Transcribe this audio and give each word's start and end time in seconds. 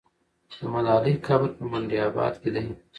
د 0.57 0.59
ملالۍ 0.73 1.15
قبر 1.25 1.49
په 1.57 1.63
منډآباد 1.71 2.33
کې 2.41 2.49
دی. 2.55 2.65